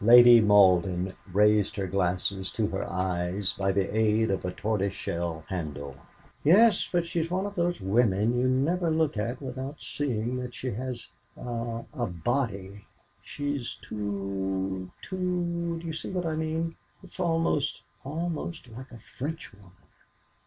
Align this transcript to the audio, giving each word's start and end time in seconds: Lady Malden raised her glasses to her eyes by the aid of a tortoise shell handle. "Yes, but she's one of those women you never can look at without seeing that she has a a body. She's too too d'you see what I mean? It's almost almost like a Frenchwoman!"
Lady 0.03 0.41
Malden 0.41 1.13
raised 1.31 1.75
her 1.75 1.85
glasses 1.85 2.49
to 2.49 2.65
her 2.69 2.83
eyes 2.89 3.53
by 3.53 3.71
the 3.71 3.95
aid 3.95 4.31
of 4.31 4.43
a 4.43 4.51
tortoise 4.51 4.95
shell 4.95 5.43
handle. 5.47 5.95
"Yes, 6.43 6.89
but 6.91 7.05
she's 7.05 7.29
one 7.29 7.45
of 7.45 7.53
those 7.53 7.79
women 7.79 8.33
you 8.35 8.47
never 8.47 8.87
can 8.89 8.97
look 8.97 9.15
at 9.15 9.39
without 9.39 9.79
seeing 9.79 10.37
that 10.37 10.55
she 10.55 10.71
has 10.71 11.07
a 11.37 11.83
a 11.93 12.07
body. 12.07 12.87
She's 13.21 13.77
too 13.83 14.89
too 15.03 15.77
d'you 15.79 15.93
see 15.93 16.09
what 16.09 16.25
I 16.25 16.35
mean? 16.35 16.77
It's 17.03 17.19
almost 17.19 17.83
almost 18.03 18.69
like 18.69 18.91
a 18.91 18.97
Frenchwoman!" 18.97 19.71